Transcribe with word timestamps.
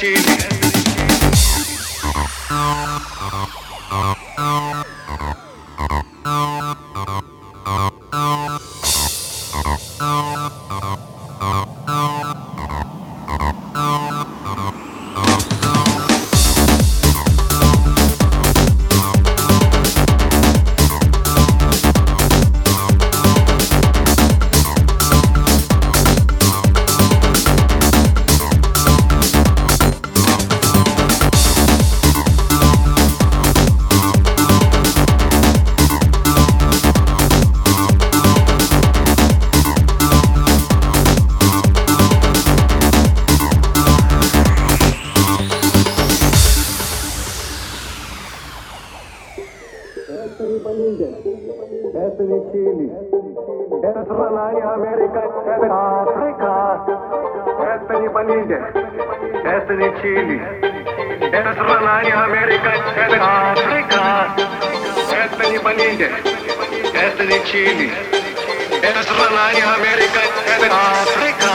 energy. 0.00 0.38
Чили. 52.50 52.90
Это 53.82 54.04
страна 54.04 54.52
не 54.52 54.62
Америка, 54.62 55.20
это 55.46 55.68
Африка. 55.70 56.80
Это 57.60 58.00
не 58.00 58.08
Боливия, 58.08 58.72
это 59.44 59.74
не 59.74 60.00
Чили. 60.00 60.40
Это 61.30 61.52
страна 61.52 62.02
не 62.04 62.10
Америка, 62.10 62.72
это 62.96 63.18
Африка. 63.20 64.02
Это 65.12 65.50
не 65.50 65.58
Боливия, 65.58 66.10
это 66.94 67.24
не 67.26 67.44
Чили. 67.44 67.90
Это 68.82 69.02
страна 69.02 69.52
не 69.52 69.60
Америка, 69.60 70.20
это 70.56 70.74
Африка. 70.74 71.52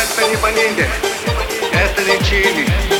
Это 0.00 0.30
не 0.30 0.36
Боливия, 0.36 0.88
это 1.74 2.02
не 2.02 2.18
Чили. 2.24 2.95